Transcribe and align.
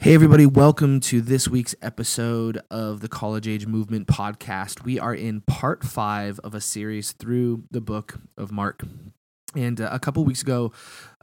Hey, 0.00 0.14
everybody, 0.14 0.46
welcome 0.46 1.00
to 1.00 1.20
this 1.20 1.48
week's 1.48 1.74
episode 1.82 2.62
of 2.70 3.00
the 3.00 3.08
College 3.08 3.48
Age 3.48 3.66
Movement 3.66 4.06
podcast. 4.06 4.84
We 4.84 5.00
are 5.00 5.12
in 5.12 5.40
part 5.40 5.82
five 5.82 6.38
of 6.44 6.54
a 6.54 6.60
series 6.60 7.10
through 7.10 7.64
the 7.72 7.80
book 7.80 8.20
of 8.36 8.52
Mark. 8.52 8.84
And 9.56 9.80
uh, 9.80 9.88
a 9.90 9.98
couple 9.98 10.24
weeks 10.24 10.40
ago, 10.40 10.72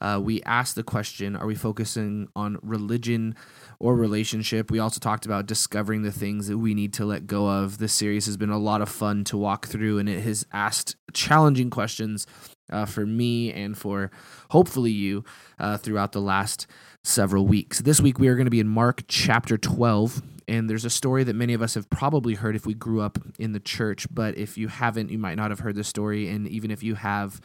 uh, 0.01 0.19
we 0.21 0.43
asked 0.43 0.75
the 0.75 0.83
question 0.83 1.37
Are 1.37 1.47
we 1.47 1.55
focusing 1.55 2.27
on 2.35 2.59
religion 2.61 3.35
or 3.79 3.95
relationship? 3.95 4.69
We 4.69 4.79
also 4.79 4.99
talked 4.99 5.25
about 5.25 5.45
discovering 5.45 6.01
the 6.01 6.11
things 6.11 6.49
that 6.49 6.57
we 6.57 6.73
need 6.73 6.91
to 6.95 7.05
let 7.05 7.27
go 7.27 7.47
of. 7.47 7.77
This 7.77 7.93
series 7.93 8.25
has 8.25 8.35
been 8.35 8.49
a 8.49 8.59
lot 8.59 8.81
of 8.81 8.89
fun 8.89 9.23
to 9.25 9.37
walk 9.37 9.67
through, 9.67 9.99
and 9.99 10.09
it 10.09 10.19
has 10.25 10.45
asked 10.51 10.97
challenging 11.13 11.69
questions 11.69 12.27
uh, 12.71 12.85
for 12.85 13.05
me 13.05 13.51
and 13.51 13.77
for 13.77 14.11
hopefully 14.51 14.91
you 14.91 15.23
uh, 15.59 15.77
throughout 15.77 16.11
the 16.11 16.21
last 16.21 16.67
several 17.03 17.45
weeks. 17.45 17.79
This 17.79 17.99
week 17.99 18.19
we 18.19 18.27
are 18.27 18.35
going 18.35 18.45
to 18.45 18.51
be 18.51 18.59
in 18.59 18.67
Mark 18.67 19.03
chapter 19.07 19.57
12. 19.57 20.21
And 20.47 20.69
there's 20.69 20.85
a 20.85 20.91
story 20.91 21.23
that 21.23 21.35
many 21.35 21.53
of 21.53 21.61
us 21.63 21.73
have 21.73 21.89
probably 21.89 22.35
heard 22.35 22.55
if 22.55 22.67
we 22.67 22.75
grew 22.75 23.01
up 23.01 23.17
in 23.39 23.53
the 23.53 23.59
church, 23.59 24.07
but 24.13 24.37
if 24.37 24.59
you 24.59 24.67
haven't, 24.67 25.09
you 25.09 25.17
might 25.17 25.37
not 25.37 25.49
have 25.49 25.59
heard 25.59 25.75
the 25.75 25.83
story. 25.83 26.29
And 26.29 26.47
even 26.47 26.69
if 26.69 26.83
you 26.83 26.93
have, 26.95 27.41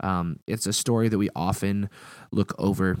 um, 0.00 0.38
it's 0.46 0.66
a 0.66 0.72
story 0.72 1.08
that 1.08 1.18
we 1.18 1.30
often 1.34 1.90
look 2.30 2.54
over. 2.56 2.96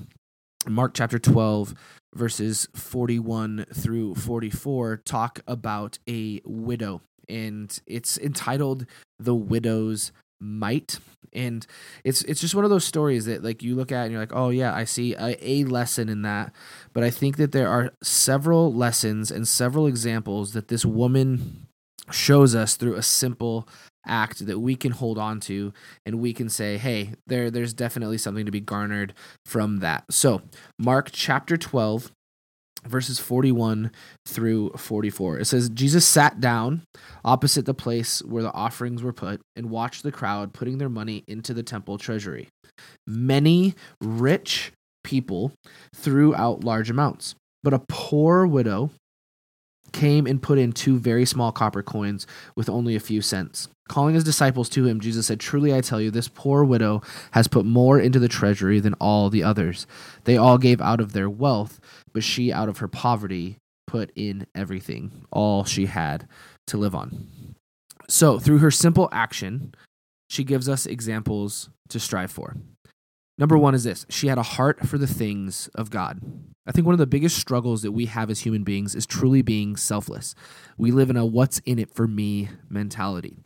Mark 0.68 0.92
chapter 0.94 1.18
12, 1.18 1.74
verses 2.14 2.68
41 2.74 3.66
through 3.72 4.16
44, 4.16 4.96
talk 4.98 5.40
about 5.46 5.98
a 6.08 6.40
widow. 6.44 7.00
And 7.28 7.78
it's 7.86 8.18
entitled 8.18 8.86
The 9.18 9.34
Widow's 9.34 10.10
Mite 10.44 10.98
and 11.34 11.66
it's 12.04 12.22
it's 12.22 12.40
just 12.40 12.54
one 12.54 12.64
of 12.64 12.70
those 12.70 12.84
stories 12.84 13.26
that 13.26 13.42
like 13.42 13.62
you 13.62 13.74
look 13.74 13.90
at 13.90 14.04
and 14.04 14.12
you're 14.12 14.20
like 14.20 14.34
oh 14.34 14.50
yeah 14.50 14.74
i 14.74 14.84
see 14.84 15.14
a, 15.14 15.36
a, 15.40 15.64
lesson 15.64 16.08
in 16.08 16.22
that. 16.22 16.52
But 16.92 17.02
i 17.02 17.10
think 17.10 17.36
that 17.36 17.52
there 17.52 17.68
are 17.68 17.90
several 18.02 18.72
lessons 18.72 19.30
and 19.30 19.46
several 19.46 19.86
examples 19.86 20.52
that 20.52 20.68
this 20.68 20.84
woman 20.84 21.66
shows 22.10 22.54
us 22.54 22.76
through 22.76 22.94
a 22.94 23.02
simple 23.02 23.68
act 24.06 24.46
that 24.46 24.60
we 24.60 24.76
can 24.76 24.92
hold 24.92 25.16
on 25.16 25.40
to 25.40 25.72
and 26.04 26.20
we 26.20 26.32
can 26.32 26.48
say 26.48 26.76
hey 26.76 27.12
there 27.26 27.50
there's 27.50 27.72
definitely 27.72 28.18
something 28.18 28.46
to 28.46 28.52
be 28.52 28.60
garnered 28.60 29.14
from 29.44 29.78
that. 29.78 30.04
So 30.10 30.42
mark 30.78 31.10
chapter 31.12 31.56
12 31.56 32.12
verses 32.86 33.18
41 33.18 33.90
through 34.26 34.70
44. 34.76 35.38
It 35.38 35.44
says, 35.46 35.68
Jesus 35.68 36.06
sat 36.06 36.40
down 36.40 36.82
opposite 37.24 37.66
the 37.66 37.74
place 37.74 38.22
where 38.22 38.42
the 38.42 38.52
offerings 38.52 39.02
were 39.02 39.12
put 39.12 39.40
and 39.56 39.70
watched 39.70 40.02
the 40.02 40.12
crowd 40.12 40.52
putting 40.52 40.78
their 40.78 40.88
money 40.88 41.24
into 41.26 41.54
the 41.54 41.62
temple 41.62 41.98
treasury. 41.98 42.48
Many 43.06 43.74
rich 44.00 44.72
people 45.02 45.52
threw 45.94 46.34
out 46.34 46.64
large 46.64 46.90
amounts, 46.90 47.34
but 47.62 47.74
a 47.74 47.82
poor 47.88 48.46
widow 48.46 48.90
came 49.94 50.26
and 50.26 50.42
put 50.42 50.58
in 50.58 50.72
two 50.72 50.98
very 50.98 51.24
small 51.24 51.52
copper 51.52 51.82
coins 51.82 52.26
with 52.54 52.68
only 52.68 52.94
a 52.94 53.00
few 53.00 53.22
cents. 53.22 53.68
Calling 53.88 54.14
his 54.14 54.24
disciples 54.24 54.68
to 54.70 54.86
him, 54.86 55.00
Jesus 55.00 55.26
said, 55.26 55.40
Truly 55.40 55.74
I 55.74 55.80
tell 55.80 56.00
you, 56.00 56.10
this 56.10 56.28
poor 56.28 56.64
widow 56.64 57.02
has 57.30 57.48
put 57.48 57.64
more 57.64 57.98
into 57.98 58.18
the 58.18 58.28
treasury 58.28 58.80
than 58.80 58.94
all 58.94 59.30
the 59.30 59.42
others. 59.42 59.86
They 60.24 60.36
all 60.36 60.58
gave 60.58 60.80
out 60.80 61.00
of 61.00 61.12
their 61.12 61.30
wealth, 61.30 61.80
but 62.12 62.24
she, 62.24 62.52
out 62.52 62.68
of 62.68 62.78
her 62.78 62.88
poverty, 62.88 63.56
put 63.86 64.10
in 64.16 64.46
everything, 64.54 65.26
all 65.30 65.64
she 65.64 65.86
had 65.86 66.26
to 66.66 66.76
live 66.76 66.94
on. 66.94 67.54
So, 68.08 68.38
through 68.38 68.58
her 68.58 68.70
simple 68.70 69.08
action, 69.12 69.74
she 70.28 70.44
gives 70.44 70.68
us 70.68 70.86
examples 70.86 71.68
to 71.88 72.00
strive 72.00 72.30
for. 72.30 72.56
Number 73.36 73.58
one 73.58 73.74
is 73.74 73.84
this 73.84 74.06
she 74.08 74.28
had 74.28 74.38
a 74.38 74.42
heart 74.42 74.86
for 74.86 74.98
the 74.98 75.06
things 75.06 75.68
of 75.74 75.90
God. 75.90 76.20
I 76.66 76.72
think 76.72 76.86
one 76.86 76.94
of 76.94 76.98
the 76.98 77.06
biggest 77.06 77.36
struggles 77.36 77.82
that 77.82 77.92
we 77.92 78.06
have 78.06 78.30
as 78.30 78.40
human 78.40 78.64
beings 78.64 78.94
is 78.94 79.06
truly 79.06 79.42
being 79.42 79.76
selfless. 79.76 80.34
We 80.78 80.92
live 80.92 81.10
in 81.10 81.16
a 81.16 81.26
what's 81.26 81.58
in 81.60 81.78
it 81.78 81.92
for 81.92 82.06
me 82.06 82.48
mentality. 82.70 83.36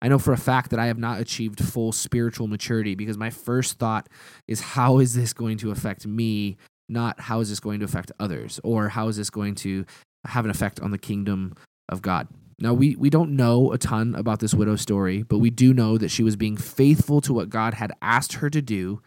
I 0.00 0.08
know 0.08 0.18
for 0.18 0.32
a 0.32 0.38
fact 0.38 0.70
that 0.70 0.78
I 0.78 0.86
have 0.86 0.98
not 0.98 1.20
achieved 1.20 1.64
full 1.64 1.90
spiritual 1.90 2.46
maturity 2.46 2.94
because 2.94 3.18
my 3.18 3.30
first 3.30 3.78
thought 3.78 4.08
is 4.46 4.60
how 4.60 4.98
is 4.98 5.14
this 5.14 5.32
going 5.32 5.58
to 5.58 5.72
affect 5.72 6.06
me, 6.06 6.56
not 6.88 7.20
how 7.22 7.40
is 7.40 7.48
this 7.48 7.58
going 7.58 7.80
to 7.80 7.84
affect 7.84 8.12
others, 8.20 8.60
or 8.62 8.90
how 8.90 9.08
is 9.08 9.16
this 9.16 9.30
going 9.30 9.56
to 9.56 9.84
have 10.26 10.44
an 10.44 10.50
effect 10.50 10.78
on 10.78 10.92
the 10.92 10.98
kingdom 10.98 11.54
of 11.88 12.02
God. 12.02 12.28
Now, 12.60 12.74
we, 12.74 12.96
we 12.96 13.08
don't 13.10 13.34
know 13.34 13.72
a 13.72 13.78
ton 13.78 14.14
about 14.14 14.40
this 14.40 14.54
widow 14.54 14.76
story, 14.76 15.22
but 15.22 15.38
we 15.38 15.50
do 15.50 15.72
know 15.72 15.96
that 15.96 16.10
she 16.10 16.22
was 16.22 16.36
being 16.36 16.56
faithful 16.56 17.20
to 17.22 17.32
what 17.32 17.50
God 17.50 17.74
had 17.74 17.92
asked 18.02 18.34
her 18.34 18.50
to 18.50 18.60
do 18.60 19.00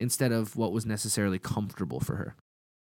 instead 0.00 0.32
of 0.32 0.56
what 0.56 0.72
was 0.72 0.86
necessarily 0.86 1.38
comfortable 1.38 2.00
for 2.00 2.16
her. 2.16 2.34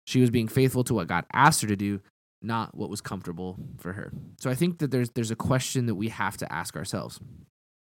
She 0.07 0.21
was 0.21 0.31
being 0.31 0.49
faithful 0.49 0.85
to 0.85 0.95
what 0.95 1.09
God 1.09 1.25
asked 1.33 1.63
her 1.63 1.69
to 1.69 1.77
do, 1.77 2.01
not 2.43 2.77
what 2.77 2.91
was 2.91 3.01
comfortable 3.01 3.57
for 3.79 3.95
her. 3.95 4.13
So 4.39 4.51
I 4.51 4.55
think 4.55 4.79
that 4.79 4.91
there's 4.91 5.11
there's 5.11 5.31
a 5.31 5.37
question 5.37 5.87
that 5.87 5.95
we 5.95 6.09
have 6.09 6.37
to 6.39 6.53
ask 6.53 6.77
ourselves. 6.77 7.21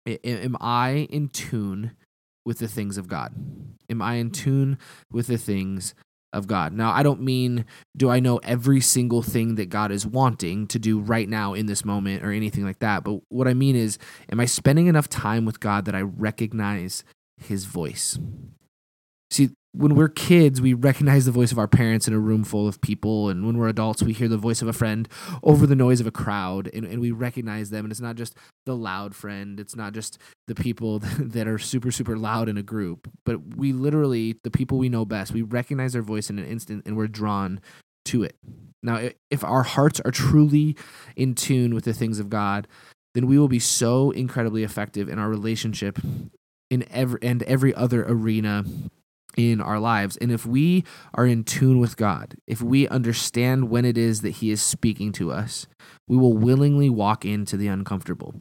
Am 0.07 0.57
I 0.61 1.07
in 1.11 1.29
tune 1.29 1.93
with 2.45 2.59
the 2.59 2.69
things 2.69 2.97
of 2.97 3.09
God? 3.09 3.35
Am 3.91 4.01
I 4.01 4.15
in 4.15 4.31
tune 4.31 4.79
with 5.13 5.27
the 5.27 5.37
things 5.37 5.95
of 6.33 6.47
God? 6.47 6.73
Now, 6.73 6.93
I 6.93 7.03
don't 7.03 7.21
mean 7.21 7.67
do 7.97 8.09
I 8.09 8.21
know 8.21 8.39
every 8.39 8.81
single 8.81 9.23
thing 9.23 9.55
that 9.57 9.69
God 9.69 9.93
is 9.93 10.07
wanting 10.07 10.67
to 10.69 10.79
do 10.79 10.99
right 10.99 11.29
now 11.29 11.55
in 11.55 11.67
this 11.67 11.85
moment 11.85 12.25
or 12.25 12.33
anything 12.33 12.65
like 12.65 12.79
that, 12.81 13.05
but 13.05 13.21
what 13.29 13.47
I 13.47 13.55
mean 13.55 13.77
is 13.77 13.99
am 14.31 14.41
I 14.41 14.47
spending 14.47 14.87
enough 14.87 15.09
time 15.09 15.45
with 15.45 15.61
God 15.61 15.85
that 15.85 15.95
I 15.95 16.01
recognize 16.01 17.05
his 17.37 17.65
voice? 17.65 18.19
See, 19.31 19.51
when 19.73 19.95
we're 19.95 20.09
kids, 20.09 20.61
we 20.61 20.73
recognize 20.73 21.27
the 21.27 21.31
voice 21.31 21.53
of 21.53 21.59
our 21.59 21.69
parents 21.69 22.09
in 22.09 22.15
a 22.15 22.19
room 22.19 22.43
full 22.43 22.67
of 22.67 22.81
people. 22.81 23.29
And 23.29 23.47
when 23.47 23.59
we're 23.59 23.69
adults, 23.69 24.03
we 24.03 24.15
hear 24.15 24.29
the 24.29 24.39
voice 24.39 24.63
of 24.63 24.69
a 24.69 24.73
friend 24.73 25.09
over 25.43 25.67
the 25.67 25.77
noise 25.77 26.01
of 26.01 26.07
a 26.07 26.11
crowd 26.11 26.71
and, 26.73 26.85
and 26.85 27.01
we 27.01 27.11
recognize 27.11 27.71
them. 27.71 27.85
And 27.85 27.93
it's 27.93 28.01
not 28.01 28.17
just 28.17 28.35
the 28.65 28.75
loud 28.75 29.15
friend, 29.15 29.61
it's 29.61 29.77
not 29.77 29.93
just 29.93 30.19
the 30.47 30.55
people 30.55 30.99
that 31.19 31.47
are 31.47 31.59
super, 31.59 31.91
super 31.91 32.17
loud 32.17 32.49
in 32.49 32.57
a 32.57 32.63
group, 32.63 33.11
but 33.25 33.57
we 33.57 33.73
literally, 33.73 34.37
the 34.43 34.51
people 34.51 34.79
we 34.79 34.89
know 34.89 35.05
best, 35.05 35.33
we 35.33 35.43
recognize 35.43 35.93
their 35.93 36.03
voice 36.03 36.31
in 36.31 36.39
an 36.39 36.47
instant 36.47 36.85
and 36.87 36.97
we're 36.97 37.07
drawn 37.07 37.61
to 38.07 38.23
it. 38.23 38.37
Now, 38.83 39.11
if 39.31 39.45
our 39.45 39.65
hearts 39.65 40.01
are 40.01 40.11
truly 40.11 40.77
in 41.15 41.35
tune 41.35 41.75
with 41.75 41.85
the 41.85 41.93
things 41.93 42.19
of 42.19 42.31
God, 42.31 42.67
then 43.15 43.27
we 43.27 43.39
will 43.39 43.49
be 43.49 43.59
so 43.59 44.13
incredibly 44.13 44.63
effective 44.63 45.09
in 45.09 45.19
our 45.19 45.29
relationship 45.29 45.99
in 46.71 46.87
every 46.91 47.19
and 47.23 47.43
every 47.45 47.75
other 47.75 48.05
arena 48.05 48.65
in 49.37 49.61
our 49.61 49.79
lives. 49.79 50.17
And 50.17 50.33
if 50.33 50.47
we 50.47 50.85
are 51.15 51.27
in 51.27 51.45
tune 51.45 51.79
with 51.79 51.97
God, 51.97 52.37
if 52.47 52.63
we 52.63 52.89
understand 52.89 53.71
when 53.71 53.85
it 53.85 53.97
is 53.97 54.23
that 54.23 54.31
He 54.31 54.51
is 54.51 54.63
speaking 54.63 55.13
to 55.13 55.31
us, 55.31 55.67
we 56.07 56.17
will 56.17 56.37
willingly 56.37 56.91
walk 56.91 57.25
into 57.25 57.57
the 57.57 57.69
uncomfortable. 57.69 58.41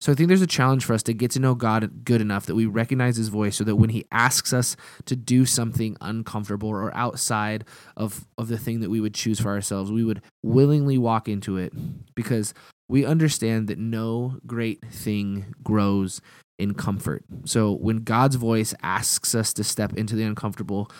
So 0.00 0.12
I 0.12 0.14
think 0.14 0.28
there's 0.28 0.42
a 0.42 0.46
challenge 0.46 0.84
for 0.84 0.92
us 0.92 1.02
to 1.04 1.14
get 1.14 1.30
to 1.30 1.40
know 1.40 1.54
God 1.54 2.04
good 2.04 2.20
enough 2.20 2.44
that 2.44 2.54
we 2.54 2.66
recognize 2.66 3.16
His 3.16 3.28
voice 3.28 3.56
so 3.56 3.64
that 3.64 3.76
when 3.76 3.88
He 3.88 4.04
asks 4.12 4.52
us 4.52 4.76
to 5.06 5.16
do 5.16 5.46
something 5.46 5.96
uncomfortable 6.02 6.68
or 6.68 6.94
outside 6.94 7.64
of, 7.96 8.26
of 8.36 8.48
the 8.48 8.58
thing 8.58 8.80
that 8.80 8.90
we 8.90 9.00
would 9.00 9.14
choose 9.14 9.40
for 9.40 9.48
ourselves, 9.48 9.90
we 9.90 10.04
would 10.04 10.20
willingly 10.42 10.98
walk 10.98 11.26
into 11.26 11.56
it 11.56 11.72
because 12.14 12.52
we 12.88 13.04
understand 13.04 13.68
that 13.68 13.78
no 13.78 14.38
great 14.46 14.84
thing 14.86 15.54
grows 15.62 16.20
in 16.58 16.74
comfort. 16.74 17.24
So 17.44 17.72
when 17.72 17.98
God's 17.98 18.36
voice 18.36 18.74
asks 18.82 19.34
us 19.34 19.52
to 19.54 19.64
step 19.64 19.94
into 19.94 20.14
the 20.14 20.24
uncomfortable, 20.24 20.90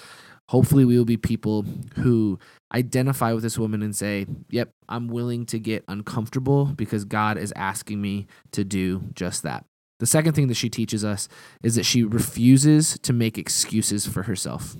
hopefully 0.48 0.84
we 0.84 0.98
will 0.98 1.04
be 1.04 1.16
people 1.16 1.64
who 1.96 2.38
identify 2.74 3.32
with 3.32 3.42
this 3.42 3.58
woman 3.58 3.82
and 3.82 3.94
say, 3.94 4.26
Yep, 4.50 4.70
I'm 4.88 5.08
willing 5.08 5.46
to 5.46 5.58
get 5.58 5.84
uncomfortable 5.88 6.66
because 6.66 7.04
God 7.04 7.38
is 7.38 7.52
asking 7.54 8.00
me 8.00 8.26
to 8.52 8.64
do 8.64 9.04
just 9.14 9.42
that. 9.42 9.64
The 10.00 10.06
second 10.06 10.34
thing 10.34 10.48
that 10.48 10.56
she 10.56 10.68
teaches 10.68 11.04
us 11.04 11.28
is 11.62 11.76
that 11.76 11.84
she 11.84 12.02
refuses 12.02 12.98
to 13.02 13.12
make 13.12 13.38
excuses 13.38 14.06
for 14.06 14.24
herself. 14.24 14.76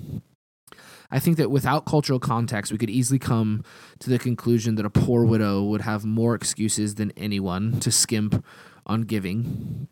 I 1.11 1.19
think 1.19 1.37
that 1.37 1.51
without 1.51 1.87
cultural 1.87 2.19
context, 2.19 2.73
we 2.73 2.79
could 2.79 2.91
easily 2.91 3.19
come 3.19 3.65
to 4.01 4.11
the 4.11 4.19
conclusion 4.19 4.75
that 4.77 4.87
a 4.87 4.91
poor 4.91 5.25
widow 5.25 5.63
would 5.63 5.83
have 5.83 6.05
more 6.05 6.35
excuses 6.35 6.97
than 6.97 7.13
anyone 7.17 7.79
to 7.81 7.91
skimp 7.91 8.45
on 8.87 9.03
giving 9.03 9.89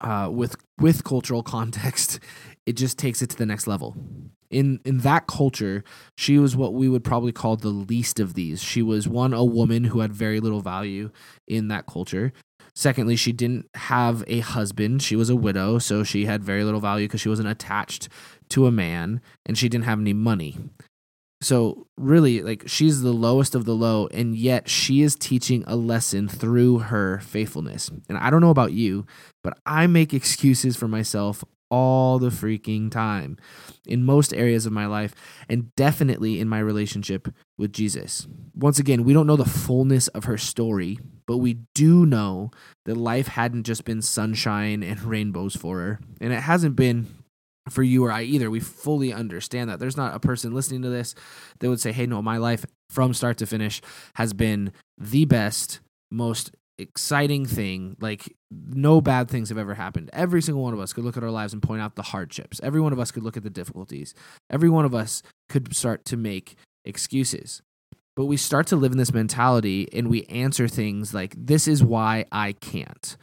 uh, 0.00 0.28
with 0.30 0.56
with 0.78 1.04
cultural 1.04 1.42
context, 1.42 2.20
it 2.66 2.74
just 2.74 2.98
takes 2.98 3.22
it 3.22 3.30
to 3.30 3.36
the 3.36 3.46
next 3.46 3.66
level. 3.66 3.96
In 4.50 4.80
in 4.84 4.98
that 4.98 5.26
culture, 5.26 5.82
she 6.16 6.38
was 6.38 6.56
what 6.56 6.74
we 6.74 6.88
would 6.88 7.04
probably 7.04 7.32
call 7.32 7.56
the 7.56 7.68
least 7.68 8.20
of 8.20 8.34
these. 8.34 8.62
She 8.62 8.82
was 8.82 9.08
one 9.08 9.32
a 9.32 9.44
woman 9.44 9.84
who 9.84 10.00
had 10.00 10.12
very 10.12 10.40
little 10.40 10.60
value 10.60 11.10
in 11.48 11.68
that 11.68 11.86
culture. 11.86 12.32
Secondly, 12.74 13.16
she 13.16 13.32
didn't 13.32 13.70
have 13.74 14.22
a 14.26 14.40
husband. 14.40 15.02
She 15.02 15.16
was 15.16 15.30
a 15.30 15.36
widow, 15.36 15.78
so 15.78 16.04
she 16.04 16.26
had 16.26 16.44
very 16.44 16.62
little 16.62 16.80
value 16.80 17.06
because 17.06 17.22
she 17.22 17.30
wasn't 17.30 17.48
attached 17.48 18.10
to 18.50 18.66
a 18.66 18.72
man 18.72 19.20
and 19.44 19.56
she 19.56 19.68
didn't 19.68 19.84
have 19.84 20.00
any 20.00 20.12
money. 20.12 20.56
So 21.42 21.86
really 21.98 22.42
like 22.42 22.64
she's 22.66 23.02
the 23.02 23.12
lowest 23.12 23.54
of 23.54 23.66
the 23.66 23.74
low 23.74 24.08
and 24.08 24.34
yet 24.34 24.68
she 24.68 25.02
is 25.02 25.14
teaching 25.14 25.64
a 25.66 25.76
lesson 25.76 26.28
through 26.28 26.78
her 26.78 27.18
faithfulness. 27.18 27.90
And 28.08 28.16
I 28.18 28.30
don't 28.30 28.40
know 28.40 28.50
about 28.50 28.72
you, 28.72 29.06
but 29.44 29.58
I 29.66 29.86
make 29.86 30.14
excuses 30.14 30.76
for 30.76 30.88
myself 30.88 31.44
all 31.70 32.18
the 32.18 32.28
freaking 32.28 32.90
time 32.90 33.36
in 33.86 34.04
most 34.04 34.32
areas 34.32 34.66
of 34.66 34.72
my 34.72 34.86
life 34.86 35.14
and 35.48 35.74
definitely 35.74 36.40
in 36.40 36.48
my 36.48 36.58
relationship 36.58 37.28
with 37.58 37.72
Jesus. 37.72 38.26
Once 38.54 38.78
again, 38.78 39.04
we 39.04 39.12
don't 39.12 39.26
know 39.26 39.36
the 39.36 39.44
fullness 39.44 40.08
of 40.08 40.24
her 40.24 40.38
story, 40.38 40.98
but 41.26 41.38
we 41.38 41.58
do 41.74 42.06
know 42.06 42.50
that 42.84 42.96
life 42.96 43.28
hadn't 43.28 43.64
just 43.64 43.84
been 43.84 44.00
sunshine 44.00 44.82
and 44.82 45.02
rainbows 45.02 45.56
for 45.56 45.78
her. 45.80 46.00
And 46.20 46.32
it 46.32 46.40
hasn't 46.40 46.76
been 46.76 47.06
for 47.68 47.82
you 47.82 48.04
or 48.04 48.12
I 48.12 48.22
either. 48.22 48.50
We 48.50 48.60
fully 48.60 49.12
understand 49.12 49.70
that. 49.70 49.78
There's 49.78 49.96
not 49.96 50.14
a 50.14 50.20
person 50.20 50.54
listening 50.54 50.82
to 50.82 50.88
this 50.88 51.14
that 51.58 51.68
would 51.68 51.80
say, 51.80 51.92
hey, 51.92 52.06
no, 52.06 52.22
my 52.22 52.36
life 52.36 52.64
from 52.90 53.14
start 53.14 53.38
to 53.38 53.46
finish 53.46 53.80
has 54.14 54.32
been 54.32 54.72
the 54.98 55.24
best, 55.24 55.80
most 56.10 56.52
exciting 56.78 57.46
thing. 57.46 57.96
Like, 58.00 58.34
no 58.50 59.00
bad 59.00 59.28
things 59.28 59.48
have 59.48 59.58
ever 59.58 59.74
happened. 59.74 60.10
Every 60.12 60.42
single 60.42 60.62
one 60.62 60.74
of 60.74 60.80
us 60.80 60.92
could 60.92 61.04
look 61.04 61.16
at 61.16 61.24
our 61.24 61.30
lives 61.30 61.52
and 61.52 61.62
point 61.62 61.82
out 61.82 61.96
the 61.96 62.02
hardships. 62.02 62.60
Every 62.62 62.80
one 62.80 62.92
of 62.92 63.00
us 63.00 63.10
could 63.10 63.22
look 63.22 63.36
at 63.36 63.42
the 63.42 63.50
difficulties. 63.50 64.14
Every 64.50 64.68
one 64.68 64.84
of 64.84 64.94
us 64.94 65.22
could 65.48 65.74
start 65.74 66.04
to 66.06 66.16
make 66.16 66.56
excuses. 66.84 67.62
But 68.14 68.26
we 68.26 68.38
start 68.38 68.66
to 68.68 68.76
live 68.76 68.92
in 68.92 68.98
this 68.98 69.12
mentality 69.12 69.88
and 69.92 70.08
we 70.08 70.24
answer 70.24 70.68
things 70.68 71.12
like, 71.12 71.34
this 71.36 71.68
is 71.68 71.84
why 71.84 72.24
I 72.32 72.52
can't. 72.52 73.16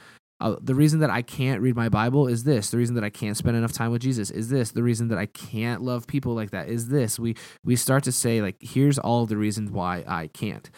Uh, 0.43 0.57
the 0.61 0.75
reason 0.75 0.99
that 0.99 1.09
I 1.09 1.21
can't 1.21 1.61
read 1.61 1.73
my 1.73 1.87
Bible 1.87 2.27
is 2.27 2.43
this. 2.43 2.69
The 2.69 2.77
reason 2.77 2.95
that 2.95 3.03
I 3.03 3.09
can't 3.09 3.37
spend 3.37 3.55
enough 3.55 3.71
time 3.71 3.91
with 3.91 4.01
Jesus 4.01 4.29
is 4.29 4.49
this. 4.49 4.71
The 4.71 4.83
reason 4.83 5.07
that 5.07 5.17
I 5.17 5.25
can't 5.25 5.81
love 5.81 6.05
people 6.05 6.35
like 6.35 6.51
that 6.51 6.67
is 6.67 6.89
this. 6.89 7.17
We 7.17 7.37
we 7.63 7.77
start 7.77 8.03
to 8.03 8.11
say 8.11 8.41
like, 8.41 8.57
here's 8.59 8.99
all 8.99 9.25
the 9.25 9.37
reasons 9.37 9.71
why 9.71 10.03
I 10.05 10.27
can't. 10.27 10.69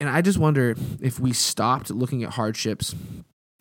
And 0.00 0.10
I 0.10 0.20
just 0.20 0.36
wonder 0.36 0.74
if 1.00 1.20
we 1.20 1.32
stopped 1.32 1.90
looking 1.90 2.24
at 2.24 2.30
hardships 2.30 2.96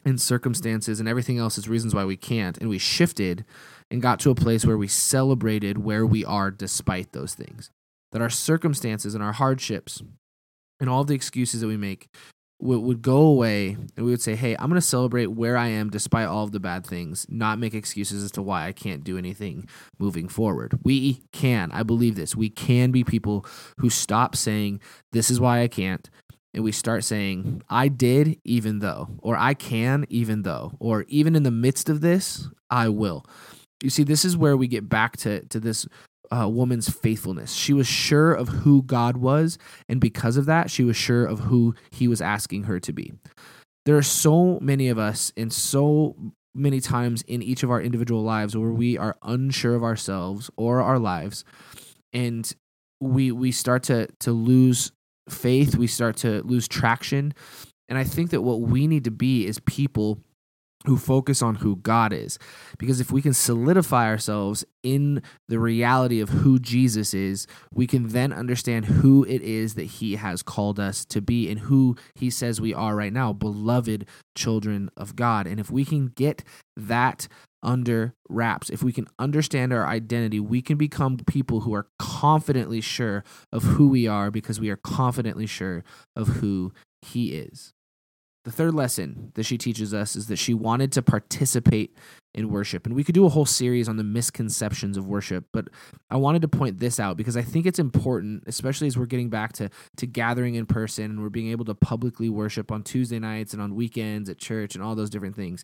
and 0.03 0.19
circumstances 0.19 0.99
and 0.99 1.07
everything 1.07 1.37
else 1.37 1.59
as 1.59 1.69
reasons 1.69 1.93
why 1.93 2.03
we 2.03 2.17
can't, 2.17 2.57
and 2.57 2.67
we 2.67 2.79
shifted 2.79 3.45
and 3.91 4.01
got 4.01 4.19
to 4.21 4.31
a 4.31 4.35
place 4.35 4.65
where 4.65 4.77
we 4.77 4.87
celebrated 4.87 5.77
where 5.77 6.03
we 6.03 6.25
are 6.25 6.49
despite 6.49 7.11
those 7.11 7.35
things. 7.35 7.69
That 8.11 8.23
our 8.23 8.29
circumstances 8.31 9.13
and 9.13 9.23
our 9.23 9.33
hardships 9.33 10.01
and 10.79 10.89
all 10.89 11.03
the 11.03 11.13
excuses 11.13 11.61
that 11.61 11.67
we 11.67 11.77
make 11.77 12.09
would, 12.59 12.79
would 12.79 13.01
go 13.01 13.17
away 13.17 13.77
and 13.95 14.05
we 14.05 14.11
would 14.11 14.21
say, 14.21 14.35
hey, 14.35 14.55
I'm 14.55 14.69
going 14.69 14.79
to 14.79 14.81
celebrate 14.81 15.27
where 15.27 15.57
I 15.57 15.67
am 15.67 15.89
despite 15.89 16.27
all 16.27 16.43
of 16.43 16.51
the 16.51 16.59
bad 16.59 16.85
things, 16.85 17.25
not 17.29 17.59
make 17.59 17.73
excuses 17.73 18.23
as 18.23 18.31
to 18.31 18.41
why 18.41 18.67
I 18.67 18.71
can't 18.71 19.03
do 19.03 19.17
anything 19.17 19.67
moving 19.99 20.29
forward. 20.29 20.79
We 20.83 21.23
can. 21.31 21.71
I 21.71 21.83
believe 21.83 22.15
this. 22.15 22.35
We 22.35 22.49
can 22.49 22.91
be 22.91 23.03
people 23.03 23.45
who 23.77 23.89
stop 23.89 24.35
saying, 24.35 24.81
this 25.11 25.29
is 25.29 25.39
why 25.39 25.61
I 25.61 25.67
can't. 25.67 26.09
And 26.53 26.63
we 26.63 26.71
start 26.71 27.03
saying, 27.03 27.63
I 27.69 27.87
did 27.87 28.39
even 28.43 28.79
though, 28.79 29.09
or 29.19 29.35
I 29.35 29.55
can 29.55 30.05
even 30.09 30.43
though, 30.43 30.73
or 30.79 31.03
even 31.07 31.35
in 31.35 31.43
the 31.43 31.51
midst 31.51 31.89
of 31.89 32.01
this, 32.01 32.47
I 32.69 32.89
will. 32.89 33.25
You 33.81 33.89
see, 33.89 34.03
this 34.03 34.23
is 34.23 34.37
where 34.37 34.55
we 34.55 34.67
get 34.67 34.87
back 34.87 35.17
to, 35.17 35.45
to 35.47 35.59
this 35.59 35.87
uh, 36.31 36.47
woman's 36.47 36.89
faithfulness. 36.89 37.53
She 37.53 37.73
was 37.73 37.87
sure 37.87 38.33
of 38.33 38.47
who 38.49 38.81
God 38.83 39.17
was, 39.17 39.57
and 39.87 39.99
because 39.99 40.37
of 40.37 40.45
that, 40.45 40.71
she 40.71 40.83
was 40.83 40.95
sure 40.95 41.25
of 41.25 41.41
who 41.41 41.75
He 41.91 42.07
was 42.07 42.21
asking 42.21 42.63
her 42.63 42.79
to 42.79 42.93
be. 42.93 43.13
There 43.85 43.97
are 43.97 44.03
so 44.03 44.59
many 44.59 44.89
of 44.89 44.97
us, 44.97 45.31
and 45.35 45.51
so 45.51 46.15
many 46.55 46.79
times 46.79 47.23
in 47.23 47.41
each 47.41 47.63
of 47.63 47.71
our 47.71 47.81
individual 47.81 48.23
lives 48.23 48.55
where 48.55 48.71
we 48.71 48.97
are 48.97 49.15
unsure 49.23 49.75
of 49.75 49.83
ourselves 49.83 50.49
or 50.55 50.81
our 50.81 50.99
lives, 50.99 51.43
and 52.13 52.51
we 52.99 53.31
we 53.31 53.51
start 53.51 53.83
to 53.83 54.07
to 54.19 54.31
lose 54.31 54.91
faith, 55.29 55.75
we 55.75 55.87
start 55.87 56.17
to 56.17 56.41
lose 56.43 56.67
traction, 56.67 57.33
and 57.89 57.97
I 57.97 58.03
think 58.03 58.31
that 58.31 58.41
what 58.41 58.61
we 58.61 58.87
need 58.87 59.03
to 59.03 59.11
be 59.11 59.45
is 59.45 59.59
people 59.59 60.19
who 60.85 60.97
focus 60.97 61.41
on 61.41 61.55
who 61.55 61.77
God 61.77 62.13
is. 62.13 62.37
Because 62.77 62.99
if 62.99 63.11
we 63.11 63.21
can 63.21 63.33
solidify 63.33 64.07
ourselves 64.07 64.65
in 64.81 65.21
the 65.47 65.59
reality 65.59 66.19
of 66.19 66.29
who 66.29 66.59
Jesus 66.59 67.13
is, 67.13 67.47
we 67.73 67.87
can 67.87 68.09
then 68.09 68.33
understand 68.33 68.85
who 68.85 69.23
it 69.23 69.41
is 69.41 69.75
that 69.75 69.83
He 69.83 70.15
has 70.15 70.43
called 70.43 70.79
us 70.79 71.05
to 71.05 71.21
be 71.21 71.49
and 71.49 71.61
who 71.61 71.95
He 72.15 72.29
says 72.29 72.59
we 72.59 72.73
are 72.73 72.95
right 72.95 73.13
now 73.13 73.33
beloved 73.33 74.05
children 74.35 74.89
of 74.97 75.15
God. 75.15 75.47
And 75.47 75.59
if 75.59 75.71
we 75.71 75.85
can 75.85 76.07
get 76.07 76.43
that 76.75 77.27
under 77.61 78.13
wraps, 78.27 78.69
if 78.69 78.83
we 78.83 78.91
can 78.91 79.07
understand 79.17 79.71
our 79.71 79.87
identity, 79.87 80.39
we 80.39 80.61
can 80.61 80.77
become 80.77 81.17
people 81.17 81.61
who 81.61 81.73
are 81.73 81.87
confidently 81.97 82.81
sure 82.81 83.23
of 83.53 83.63
who 83.63 83.87
we 83.87 84.05
are 84.05 84.29
because 84.29 84.59
we 84.59 84.69
are 84.69 84.75
confidently 84.75 85.45
sure 85.45 85.83
of 86.15 86.27
who 86.27 86.73
He 87.01 87.31
is. 87.33 87.73
The 88.43 88.51
third 88.51 88.73
lesson 88.73 89.31
that 89.35 89.43
she 89.43 89.57
teaches 89.57 89.93
us 89.93 90.17
is 90.17 90.27
that 90.27 90.35
she 90.35 90.53
wanted 90.53 90.91
to 90.93 91.01
participate 91.01 91.95
in 92.33 92.49
worship. 92.49 92.85
And 92.85 92.93
we 92.93 93.03
could 93.03 93.15
do 93.15 93.25
a 93.25 93.29
whole 93.29 93.45
series 93.45 93.87
on 93.87 93.95
the 93.95 94.03
misconceptions 94.03 94.97
of 94.97 95.07
worship, 95.07 95.45
but 95.53 95.69
I 96.09 96.17
wanted 96.17 96.41
to 96.41 96.49
point 96.49 96.79
this 96.79 96.99
out 96.99 97.15
because 97.15 97.37
I 97.37 97.41
think 97.41 97.65
it's 97.65 97.79
important, 97.79 98.43
especially 98.45 98.87
as 98.87 98.97
we're 98.97 99.05
getting 99.05 99.29
back 99.29 99.53
to, 99.53 99.69
to 99.97 100.05
gathering 100.05 100.55
in 100.55 100.65
person 100.65 101.05
and 101.05 101.21
we're 101.21 101.29
being 101.29 101.51
able 101.51 101.63
to 101.65 101.75
publicly 101.75 102.27
worship 102.27 102.69
on 102.69 102.83
Tuesday 102.83 103.19
nights 103.19 103.53
and 103.53 103.61
on 103.61 103.75
weekends 103.75 104.29
at 104.29 104.39
church 104.39 104.75
and 104.75 104.83
all 104.83 104.95
those 104.95 105.09
different 105.09 105.35
things. 105.35 105.63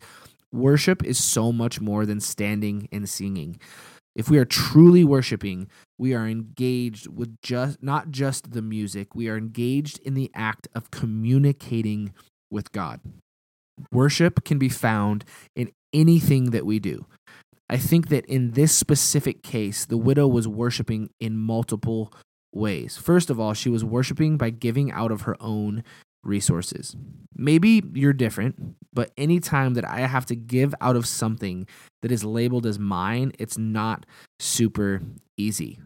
Worship 0.53 1.03
is 1.03 1.21
so 1.21 1.51
much 1.51 1.81
more 1.81 2.05
than 2.05 2.21
standing 2.21 2.87
and 2.93 3.09
singing. 3.09 3.59
If 4.15 4.29
we 4.29 4.37
are 4.37 4.45
truly 4.45 5.03
worshiping, 5.03 5.67
we 5.97 6.13
are 6.13 6.27
engaged 6.27 7.07
with 7.07 7.41
just 7.41 7.83
not 7.83 8.09
just 8.11 8.51
the 8.51 8.61
music, 8.61 9.15
we 9.15 9.27
are 9.29 9.37
engaged 9.37 9.99
in 9.99 10.13
the 10.13 10.31
act 10.33 10.67
of 10.73 10.91
communicating 10.91 12.13
with 12.51 12.71
God. 12.71 12.99
Worship 13.91 14.43
can 14.43 14.57
be 14.59 14.69
found 14.69 15.25
in 15.55 15.71
anything 15.93 16.51
that 16.51 16.65
we 16.65 16.79
do. 16.79 17.05
I 17.69 17.77
think 17.77 18.09
that 18.09 18.25
in 18.25 18.51
this 18.51 18.73
specific 18.73 19.43
case, 19.43 19.85
the 19.85 19.97
widow 19.97 20.27
was 20.27 20.47
worshiping 20.47 21.11
in 21.19 21.37
multiple 21.37 22.11
ways. 22.53 22.97
First 22.97 23.29
of 23.29 23.39
all, 23.39 23.53
she 23.53 23.69
was 23.69 23.85
worshiping 23.85 24.37
by 24.37 24.49
giving 24.49 24.91
out 24.91 25.11
of 25.11 25.21
her 25.21 25.35
own 25.39 25.83
resources. 26.23 26.95
Maybe 27.35 27.83
you're 27.93 28.11
different, 28.11 28.75
but 28.91 29.11
anytime 29.17 29.75
that 29.75 29.85
I 29.85 29.99
have 30.01 30.25
to 30.27 30.35
give 30.35 30.73
out 30.81 30.95
of 30.95 31.05
something 31.05 31.67
that 32.01 32.11
is 32.11 32.23
labeled 32.23 32.65
as 32.65 32.79
mine, 32.79 33.31
it's 33.39 33.57
not 33.57 34.05
super 34.39 35.01
easy 35.37 35.79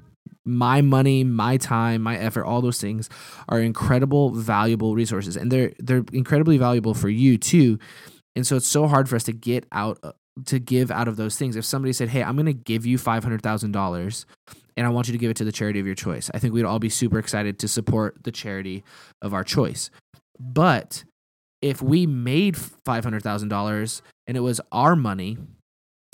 my 0.46 0.82
money, 0.82 1.24
my 1.24 1.58
time, 1.58 2.02
my 2.02 2.18
effort, 2.18 2.46
all 2.46 2.62
those 2.62 2.82
things 2.82 3.10
are 3.50 3.60
incredible 3.60 4.32
valuable 4.32 4.96
resources 4.96 5.38
and 5.38 5.52
they're 5.52 5.72
they're 5.80 6.04
incredibly 6.12 6.58
valuable 6.58 6.94
for 6.94 7.10
you 7.10 7.38
too. 7.38 7.80
And 8.36 8.46
so 8.46 8.56
it's 8.56 8.68
so 8.68 8.88
hard 8.88 9.08
for 9.08 9.16
us 9.16 9.24
to 9.26 9.34
get 9.34 9.66
out 9.72 10.00
uh, 10.04 10.12
to 10.46 10.60
give 10.60 10.90
out 10.92 11.08
of 11.08 11.16
those 11.16 11.38
things. 11.38 11.56
If 11.56 11.66
somebody 11.66 11.94
said, 11.94 12.10
"Hey, 12.10 12.24
I'm 12.24 12.36
going 12.36 12.48
to 12.48 12.54
give 12.54 12.86
you 12.86 12.98
$500,000 12.98 14.26
and 14.76 14.88
I 14.88 14.90
want 14.90 15.08
you 15.08 15.12
to 15.12 15.18
give 15.18 15.30
it 15.30 15.38
to 15.38 15.44
the 15.44 15.52
charity 15.52 15.80
of 15.80 15.86
your 15.86 15.96
choice." 15.96 16.32
I 16.34 16.40
think 16.40 16.54
we'd 16.54 16.66
all 16.66 16.80
be 16.80 16.90
super 16.90 17.20
excited 17.20 17.60
to 17.60 17.68
support 17.68 18.24
the 18.24 18.32
charity 18.32 18.84
of 19.22 19.34
our 19.34 19.44
choice. 19.44 19.92
But 20.40 21.04
if 21.62 21.82
we 21.82 22.06
made 22.06 22.56
$500,000 22.56 24.02
and 24.28 24.38
it 24.38 24.42
was 24.42 24.60
our 24.72 24.96
money, 24.96 25.38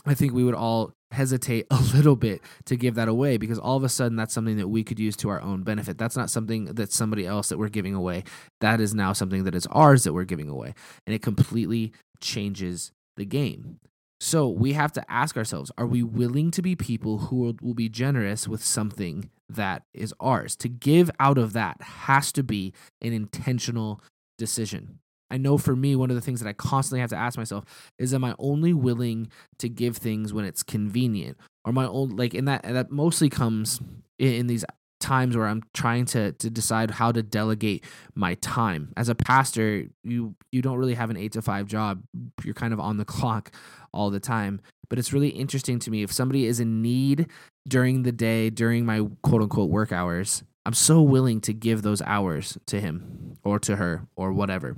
I 0.05 0.13
think 0.13 0.33
we 0.33 0.43
would 0.43 0.53
all 0.53 0.91
hesitate 1.11 1.65
a 1.71 1.81
little 1.93 2.15
bit 2.15 2.41
to 2.65 2.75
give 2.75 2.95
that 2.95 3.07
away 3.07 3.37
because 3.37 3.59
all 3.59 3.77
of 3.77 3.83
a 3.83 3.89
sudden 3.89 4.15
that's 4.15 4.33
something 4.33 4.57
that 4.57 4.67
we 4.67 4.83
could 4.83 4.99
use 4.99 5.15
to 5.17 5.29
our 5.29 5.41
own 5.41 5.63
benefit. 5.63 5.97
That's 5.97 6.17
not 6.17 6.29
something 6.29 6.65
that 6.65 6.91
somebody 6.91 7.25
else 7.25 7.49
that 7.49 7.57
we're 7.57 7.69
giving 7.69 7.95
away. 7.95 8.23
That 8.61 8.79
is 8.79 8.93
now 8.93 9.13
something 9.13 9.43
that 9.43 9.55
is 9.55 9.67
ours 9.67 10.03
that 10.03 10.13
we're 10.13 10.25
giving 10.25 10.49
away. 10.49 10.73
And 11.05 11.13
it 11.13 11.21
completely 11.21 11.93
changes 12.21 12.91
the 13.17 13.25
game. 13.25 13.79
So 14.21 14.49
we 14.49 14.73
have 14.73 14.91
to 14.93 15.11
ask 15.11 15.37
ourselves 15.37 15.71
are 15.77 15.87
we 15.87 16.03
willing 16.03 16.51
to 16.51 16.61
be 16.61 16.75
people 16.75 17.17
who 17.17 17.55
will, 17.61 17.73
be 17.73 17.89
generous 17.89 18.47
with 18.47 18.63
something 18.63 19.29
that 19.47 19.83
is 19.93 20.13
ours? 20.19 20.55
To 20.57 20.67
give 20.67 21.09
out 21.19 21.37
of 21.37 21.53
that 21.53 21.81
has 21.81 22.31
to 22.33 22.43
be 22.43 22.73
an 23.01 23.13
intentional 23.13 24.01
decision. 24.37 24.99
I 25.31 25.38
know 25.38 25.57
for 25.57 25.75
me, 25.75 25.95
one 25.95 26.09
of 26.09 26.15
the 26.15 26.21
things 26.21 26.41
that 26.41 26.50
I 26.50 26.53
constantly 26.53 27.01
have 27.01 27.12
to 27.12 27.15
ask 27.17 27.38
myself 27.38 27.65
is, 27.98 28.13
am 28.13 28.24
I 28.24 28.36
only 28.39 28.74
willing 28.74 29.29
to 29.59 29.69
give 29.69 29.98
things 29.98 30.33
when 30.33 30.45
it's 30.45 30.63
convenient, 30.63 31.38
or 31.65 31.74
my 31.74 31.86
own 31.86 32.15
like, 32.15 32.33
and 32.33 32.48
that 32.48 32.63
that 32.63 32.91
mostly 32.91 33.29
comes 33.29 33.79
in, 34.17 34.33
in 34.33 34.48
these 34.48 34.65
times 35.00 35.36
where 35.36 35.48
I'm 35.48 35.63
trying 35.74 36.05
to 36.05 36.33
to 36.33 36.50
decide 36.50 36.91
how 36.91 37.12
to 37.12 37.24
delegate 37.24 37.83
my 38.15 38.36
time. 38.36 38.93
As 38.98 39.09
a 39.09 39.15
pastor, 39.15 39.86
you 40.03 40.36
you 40.51 40.62
don't 40.62 40.77
really 40.77 40.95
have 40.95 41.09
an 41.09 41.17
8 41.17 41.31
to 41.33 41.41
5 41.41 41.67
job. 41.67 42.03
You're 42.43 42.53
kind 42.53 42.74
of 42.74 42.79
on 42.79 42.98
the 42.98 43.05
clock 43.15 43.51
all 43.93 44.09
the 44.09 44.19
time. 44.19 44.62
But 44.89 44.98
it's 45.00 45.13
really 45.13 45.29
interesting 45.29 45.79
to 45.79 45.91
me 45.91 46.03
if 46.03 46.12
somebody 46.12 46.45
is 46.45 46.59
in 46.59 46.81
need 46.81 47.27
during 47.67 48.03
the 48.03 48.12
day, 48.12 48.50
during 48.50 48.86
my 48.86 49.07
quote 49.21 49.41
unquote 49.41 49.69
work 49.69 49.91
hours, 49.91 50.43
I'm 50.65 50.74
so 50.74 51.01
willing 51.01 51.41
to 51.41 51.53
give 51.53 51.81
those 51.81 52.01
hours 52.01 52.57
to 52.67 52.79
him 52.79 53.38
or 53.43 53.59
to 53.59 53.75
her 53.75 54.07
or 54.15 54.33
whatever. 54.33 54.75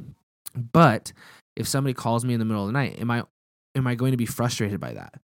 But 0.56 1.14
if 1.56 1.68
somebody 1.68 1.94
calls 1.94 2.26
me 2.26 2.34
in 2.34 2.40
the 2.40 2.46
middle 2.46 2.64
of 2.64 2.68
the 2.68 2.74
night, 2.74 3.00
am 3.00 3.12
I 3.12 3.24
am 3.76 3.88
I 3.88 3.96
going 3.96 4.12
to 4.12 4.18
be 4.18 4.26
frustrated 4.26 4.80
by 4.80 4.94
that? 4.94 5.16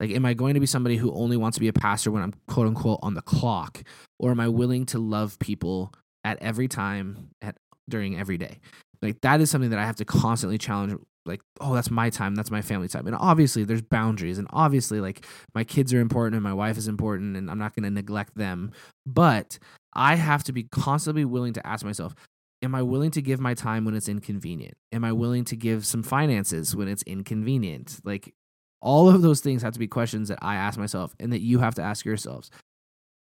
Like, 0.00 0.10
am 0.10 0.24
I 0.24 0.34
going 0.34 0.54
to 0.54 0.60
be 0.60 0.66
somebody 0.66 0.96
who 0.96 1.12
only 1.12 1.36
wants 1.36 1.56
to 1.56 1.60
be 1.60 1.68
a 1.68 1.72
pastor 1.72 2.10
when 2.10 2.22
I'm 2.22 2.34
quote 2.48 2.66
unquote 2.66 3.00
on 3.02 3.14
the 3.14 3.22
clock, 3.22 3.82
or 4.18 4.30
am 4.30 4.40
I 4.40 4.48
willing 4.48 4.86
to 4.86 4.98
love 4.98 5.38
people 5.38 5.92
at 6.24 6.42
every 6.42 6.68
time 6.68 7.30
at 7.40 7.56
during 7.88 8.18
every 8.18 8.38
day? 8.38 8.58
Like 9.00 9.20
that 9.22 9.40
is 9.40 9.50
something 9.50 9.70
that 9.70 9.78
I 9.78 9.84
have 9.84 9.96
to 9.96 10.04
constantly 10.04 10.58
challenge 10.58 10.98
like 11.24 11.40
oh 11.60 11.74
that's 11.74 11.90
my 11.90 12.10
time 12.10 12.34
that's 12.34 12.50
my 12.50 12.62
family 12.62 12.88
time 12.88 13.06
and 13.06 13.16
obviously 13.16 13.64
there's 13.64 13.82
boundaries 13.82 14.38
and 14.38 14.48
obviously 14.50 15.00
like 15.00 15.24
my 15.54 15.62
kids 15.62 15.92
are 15.94 16.00
important 16.00 16.34
and 16.34 16.42
my 16.42 16.52
wife 16.52 16.76
is 16.76 16.88
important 16.88 17.36
and 17.36 17.50
i'm 17.50 17.58
not 17.58 17.74
going 17.74 17.84
to 17.84 17.90
neglect 17.90 18.34
them 18.36 18.72
but 19.06 19.58
i 19.94 20.16
have 20.16 20.42
to 20.42 20.52
be 20.52 20.64
constantly 20.64 21.24
willing 21.24 21.52
to 21.52 21.64
ask 21.66 21.84
myself 21.84 22.14
am 22.62 22.74
i 22.74 22.82
willing 22.82 23.10
to 23.10 23.22
give 23.22 23.40
my 23.40 23.54
time 23.54 23.84
when 23.84 23.94
it's 23.94 24.08
inconvenient? 24.08 24.76
Am 24.92 25.04
i 25.04 25.12
willing 25.12 25.44
to 25.44 25.56
give 25.56 25.84
some 25.84 26.02
finances 26.02 26.74
when 26.74 26.88
it's 26.88 27.02
inconvenient? 27.04 28.00
Like 28.04 28.34
all 28.80 29.08
of 29.08 29.22
those 29.22 29.40
things 29.40 29.62
have 29.62 29.72
to 29.74 29.78
be 29.78 29.86
questions 29.88 30.28
that 30.28 30.38
i 30.42 30.56
ask 30.56 30.78
myself 30.78 31.14
and 31.20 31.32
that 31.32 31.40
you 31.40 31.58
have 31.58 31.74
to 31.76 31.82
ask 31.82 32.04
yourselves. 32.04 32.50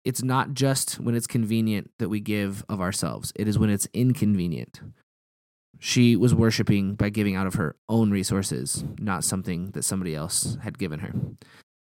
It's 0.05 0.23
not 0.23 0.53
just 0.53 0.99
when 0.99 1.15
it's 1.15 1.27
convenient 1.27 1.91
that 1.99 2.09
we 2.09 2.19
give 2.19 2.63
of 2.69 2.79
ourselves. 2.79 3.33
It 3.35 3.47
is 3.47 3.59
when 3.59 3.69
it's 3.69 3.87
inconvenient. 3.93 4.79
She 5.77 6.15
was 6.15 6.35
worshiping 6.35 6.95
by 6.95 7.09
giving 7.09 7.35
out 7.35 7.47
of 7.47 7.55
her 7.55 7.75
own 7.87 8.11
resources, 8.11 8.83
not 8.99 9.23
something 9.23 9.71
that 9.71 9.83
somebody 9.83 10.15
else 10.15 10.57
had 10.61 10.77
given 10.77 10.99
her. 10.99 11.13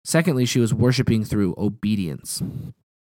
Secondly, 0.05 0.47
she 0.47 0.61
was 0.61 0.75
worshiping 0.75 1.25
through 1.25 1.55
obedience. 1.59 2.43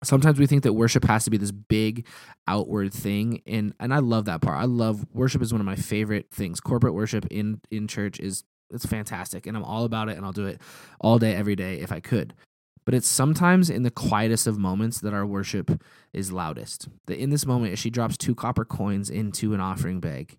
Sometimes 0.06 0.38
we 0.38 0.46
think 0.46 0.62
that 0.62 0.72
worship 0.72 1.04
has 1.04 1.24
to 1.24 1.30
be 1.30 1.36
this 1.36 1.52
big 1.52 2.06
outward 2.46 2.92
thing 2.92 3.42
and 3.46 3.74
and 3.80 3.92
I 3.92 3.98
love 3.98 4.26
that 4.26 4.40
part. 4.40 4.58
I 4.58 4.64
love 4.64 5.06
worship 5.12 5.42
is 5.42 5.52
one 5.52 5.60
of 5.60 5.66
my 5.66 5.76
favorite 5.76 6.30
things. 6.30 6.60
Corporate 6.60 6.94
worship 6.94 7.26
in 7.30 7.60
in 7.70 7.88
church 7.88 8.20
is 8.20 8.44
it's 8.70 8.86
fantastic 8.86 9.46
and 9.46 9.56
I'm 9.56 9.64
all 9.64 9.84
about 9.84 10.08
it 10.08 10.16
and 10.16 10.24
I'll 10.24 10.32
do 10.32 10.46
it 10.46 10.60
all 11.00 11.18
day 11.18 11.34
every 11.34 11.56
day 11.56 11.80
if 11.80 11.92
I 11.92 12.00
could. 12.00 12.34
But 12.84 12.94
it's 12.94 13.08
sometimes 13.08 13.68
in 13.68 13.82
the 13.82 13.90
quietest 13.90 14.46
of 14.46 14.58
moments 14.58 15.00
that 15.00 15.12
our 15.12 15.26
worship 15.26 15.82
is 16.12 16.30
loudest. 16.30 16.88
That 17.06 17.18
in 17.18 17.30
this 17.30 17.44
moment, 17.44 17.72
as 17.72 17.80
she 17.80 17.90
drops 17.90 18.16
two 18.16 18.34
copper 18.34 18.64
coins 18.64 19.10
into 19.10 19.54
an 19.54 19.60
offering 19.60 19.98
bag, 19.98 20.36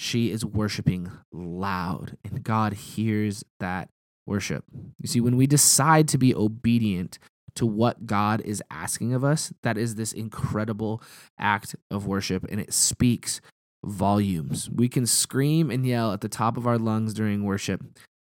she 0.00 0.30
is 0.30 0.44
worshiping 0.44 1.12
loud, 1.30 2.16
and 2.24 2.42
God 2.42 2.72
hears 2.72 3.44
that 3.60 3.90
worship. 4.26 4.64
You 4.98 5.06
see, 5.06 5.20
when 5.20 5.36
we 5.36 5.46
decide 5.46 6.08
to 6.08 6.18
be 6.18 6.34
obedient 6.34 7.18
to 7.56 7.66
what 7.66 8.06
God 8.06 8.40
is 8.42 8.62
asking 8.70 9.14
of 9.14 9.24
us, 9.24 9.52
that 9.62 9.76
is 9.76 9.94
this 9.94 10.12
incredible 10.12 11.02
act 11.38 11.76
of 11.90 12.06
worship, 12.06 12.44
and 12.50 12.60
it 12.60 12.72
speaks 12.72 13.40
volumes. 13.84 14.70
We 14.70 14.88
can 14.88 15.06
scream 15.06 15.70
and 15.70 15.86
yell 15.86 16.12
at 16.12 16.20
the 16.20 16.28
top 16.28 16.56
of 16.56 16.66
our 16.66 16.78
lungs 16.78 17.14
during 17.14 17.44
worship, 17.44 17.82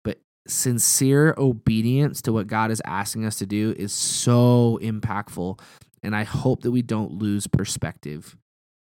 but 0.05 0.19
sincere 0.47 1.35
obedience 1.39 2.21
to 2.23 2.33
what 2.33 2.47
God 2.47 2.71
is 2.71 2.83
asking 2.85 3.25
us 3.25 3.37
to 3.37 3.47
do 3.47 3.75
is 3.79 3.93
so 3.93 4.79
impactful. 4.83 5.61
And 6.03 6.15
I 6.15 6.25
hope 6.25 6.63
that 6.63 6.71
we 6.71 6.83
don't 6.83 7.13
lose 7.13 7.47
perspective 7.47 8.37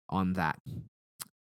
on 0.09 0.33
that. 0.33 0.59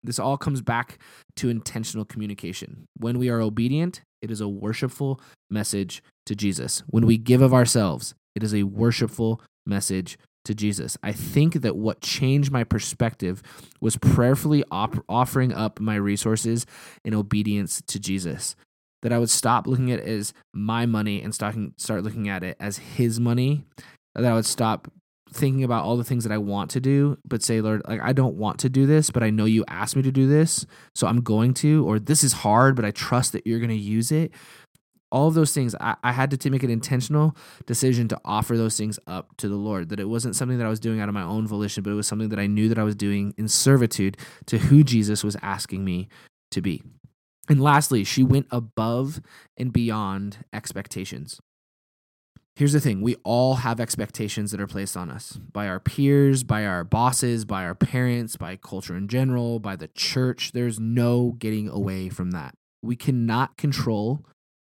This 0.03 0.19
all 0.19 0.37
comes 0.37 0.61
back 0.61 0.99
to 1.37 1.49
intentional 1.49 2.05
communication. 2.05 2.85
When 2.99 3.19
we 3.19 3.31
are 3.31 3.41
obedient, 3.41 4.03
it 4.21 4.31
is 4.31 4.41
a 4.41 4.49
worshipful 4.49 5.21
message 5.51 6.03
to 6.27 6.35
Jesus. 6.35 6.83
When 6.87 7.07
we 7.07 7.17
give 7.17 7.41
of 7.41 7.55
ourselves, 7.55 8.15
it 8.35 8.43
is 8.43 8.55
a 8.55 8.65
worshipful 8.65 9.41
message 9.67 10.19
to 10.45 10.55
Jesus. 10.55 10.97
I 11.03 11.13
think 11.13 11.63
that 11.63 11.77
what 11.77 12.01
changed 12.01 12.53
my 12.53 12.65
perspective 12.65 13.43
was 13.81 13.97
prayerfully 13.97 14.65
op- 14.71 15.05
offering 15.09 15.53
up 15.53 15.81
my 15.81 15.97
resources 15.97 16.67
in 17.05 17.15
obedience 17.15 17.83
to 17.87 17.99
Jesus. 17.99 18.57
That 19.03 19.13
I 19.13 19.19
would 19.19 19.31
stop 19.31 19.67
looking 19.67 19.93
at 19.93 20.01
it 20.01 20.09
as 20.09 20.33
my 20.53 20.87
money 20.87 21.23
and 21.23 21.35
start 21.35 22.05
looking 22.05 22.29
at 22.29 22.43
it 22.43 22.57
as 22.59 22.79
his 22.79 23.21
money. 23.21 23.65
That 24.15 24.25
I 24.25 24.35
would 24.35 24.47
stop 24.47 24.91
thinking 25.35 25.65
about 25.65 25.85
all 25.85 25.97
the 25.97 26.05
things 26.05 26.25
that 26.25 26.33
I 26.33 26.39
want 26.39 26.71
to 26.71 26.81
do, 26.81 27.19
but 27.27 27.43
say, 27.43 27.61
Lord, 27.61 27.83
like 27.89 28.01
I 28.01 28.13
don't 28.13 28.37
want 28.37 28.61
to 28.61 28.69
do 28.69 28.87
this, 28.87 29.11
but 29.11 29.23
I 29.23 29.31
know 29.31 29.45
you 29.45 29.65
asked 29.69 29.97
me 29.97 30.03
to 30.03 30.13
do 30.13 30.29
this, 30.29 30.65
so 30.95 31.07
I'm 31.07 31.21
going 31.21 31.55
to, 31.55 31.87
or 31.87 31.99
this 31.99 32.23
is 32.23 32.33
hard, 32.33 32.77
but 32.77 32.85
I 32.85 32.93
trust 32.93 33.33
that 33.33 33.47
you're 33.47 33.59
going 33.59 33.71
to 33.71 33.77
use 33.77 34.13
it. 34.13 34.33
All 35.15 35.29
of 35.29 35.35
those 35.35 35.55
things, 35.55 35.77
I, 35.81 35.95
I 36.03 36.11
had 36.11 36.33
to, 36.33 36.37
to 36.37 36.51
make 36.51 36.65
an 36.65 36.71
intentional 36.71 37.37
decision 37.67 38.09
to 38.09 38.21
offer 38.25 38.57
those 38.57 38.77
things 38.77 38.99
up 39.07 39.37
to 39.37 39.49
the 39.49 39.55
Lord. 39.55 39.91
That 39.91 40.01
it 40.01 40.09
wasn't 40.09 40.35
something 40.35 40.59
that 40.59 40.67
I 40.67 40.69
was 40.69 40.81
doing 40.81 40.99
out 40.99 41.09
of 41.09 41.15
my 41.15 41.23
own 41.23 41.47
volition, 41.47 41.85
but 41.85 41.91
it 41.91 41.95
was 41.95 42.09
something 42.09 42.31
that 42.31 42.41
I 42.41 42.49
knew 42.49 42.69
that 42.69 42.81
I 42.81 42.83
was 42.83 42.97
doing 42.97 43.33
in 43.39 43.47
servitude 43.47 44.17
to 44.47 44.59
who 44.59 44.83
Jesus 44.83 45.23
was 45.23 45.37
asking 45.41 45.85
me 45.85 46.09
to 46.51 46.61
be. 46.61 46.83
And 47.49 47.63
lastly, 47.63 48.03
she 48.03 48.25
went 48.25 48.49
above 48.51 49.21
and 49.57 49.73
beyond 49.73 50.39
expectations. 50.53 51.41
Here's 52.57 52.73
the 52.73 52.81
thing 52.81 53.01
we 53.01 53.15
all 53.23 53.55
have 53.55 53.79
expectations 53.79 54.51
that 54.51 54.61
are 54.61 54.67
placed 54.67 54.97
on 54.97 55.11
us 55.11 55.39
by 55.53 55.69
our 55.69 55.79
peers, 55.79 56.43
by 56.43 56.67
our 56.67 56.83
bosses, 56.83 57.45
by 57.45 57.65
our 57.65 57.77
parents, 57.77 58.37
by 58.37 58.57
culture 58.57 58.97
in 58.97 59.07
general, 59.07 59.61
by 59.61 59.77
the 59.77 59.89
church. 59.89 60.51
There's 60.53 60.81
no 60.81 61.37
getting 61.39 61.69
away 61.69 62.09
from 62.09 62.33
that. 62.33 62.55
We 62.83 62.97
cannot 62.97 63.57
control 63.57 64.25